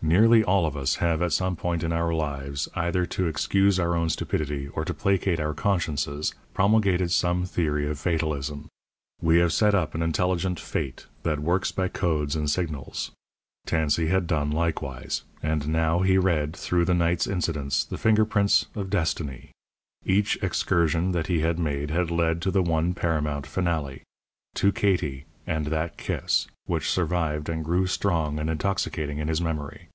Nearly 0.00 0.44
all 0.44 0.64
of 0.64 0.76
us 0.76 0.94
have, 0.96 1.20
at 1.20 1.32
some 1.32 1.56
point 1.56 1.82
in 1.82 1.92
our 1.92 2.14
lives 2.14 2.68
either 2.76 3.04
to 3.06 3.26
excuse 3.26 3.80
our 3.80 3.96
own 3.96 4.08
stupidity 4.10 4.68
or 4.68 4.84
to 4.84 4.94
placate 4.94 5.40
our 5.40 5.52
consciences 5.52 6.32
promulgated 6.54 7.10
some 7.10 7.44
theory 7.44 7.86
of 7.90 7.98
fatalism. 7.98 8.68
We 9.20 9.38
have 9.38 9.52
set 9.52 9.74
up 9.74 9.94
an 9.96 10.02
intelligent 10.02 10.60
Fate 10.60 11.06
that 11.24 11.40
works 11.40 11.72
by 11.72 11.88
codes 11.88 12.36
and 12.36 12.48
signals. 12.48 13.10
Tansey 13.66 14.06
had 14.06 14.28
done 14.28 14.52
likewise; 14.52 15.24
and 15.42 15.66
now 15.68 15.98
he 16.00 16.16
read, 16.16 16.54
through 16.54 16.84
the 16.84 16.94
night's 16.94 17.26
incidents, 17.26 17.84
the 17.84 17.98
finger 17.98 18.24
prints 18.24 18.66
of 18.76 18.90
destiny. 18.90 19.50
Each 20.06 20.36
excursion 20.40 21.10
that 21.10 21.26
he 21.26 21.40
had 21.40 21.58
made 21.58 21.90
had 21.90 22.10
led 22.12 22.40
to 22.42 22.52
the 22.52 22.62
one 22.62 22.94
paramount 22.94 23.48
finale 23.48 24.04
to 24.54 24.70
Katie 24.70 25.24
and 25.46 25.66
that 25.66 25.96
kiss, 25.98 26.46
which 26.66 26.90
survived 26.90 27.48
and 27.48 27.64
grew 27.64 27.86
strong 27.86 28.38
and 28.38 28.50
intoxicating 28.50 29.16
in 29.18 29.28
his 29.28 29.40
memory. 29.40 29.88